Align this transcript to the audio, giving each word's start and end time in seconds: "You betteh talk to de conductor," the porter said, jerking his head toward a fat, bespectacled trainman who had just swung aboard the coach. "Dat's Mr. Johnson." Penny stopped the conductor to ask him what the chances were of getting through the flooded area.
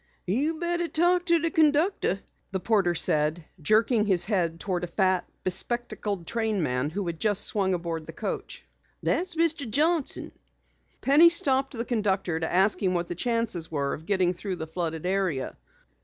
"You 0.25 0.55
betteh 0.55 0.87
talk 0.93 1.27
to 1.27 1.37
de 1.37 1.51
conductor," 1.51 2.21
the 2.51 2.59
porter 2.59 2.95
said, 2.95 3.45
jerking 3.61 4.05
his 4.07 4.25
head 4.25 4.59
toward 4.59 4.83
a 4.83 4.87
fat, 4.87 5.29
bespectacled 5.43 6.25
trainman 6.25 6.89
who 6.89 7.05
had 7.05 7.19
just 7.19 7.43
swung 7.43 7.75
aboard 7.75 8.07
the 8.07 8.11
coach. 8.11 8.65
"Dat's 9.03 9.35
Mr. 9.35 9.69
Johnson." 9.69 10.31
Penny 11.01 11.29
stopped 11.29 11.77
the 11.77 11.85
conductor 11.85 12.39
to 12.39 12.51
ask 12.51 12.81
him 12.81 12.95
what 12.95 13.09
the 13.09 13.13
chances 13.13 13.69
were 13.69 13.93
of 13.93 14.07
getting 14.07 14.33
through 14.33 14.55
the 14.55 14.65
flooded 14.65 15.05
area. 15.05 15.55